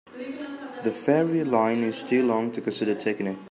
[0.81, 3.37] The ferry line is too long to consider taking it.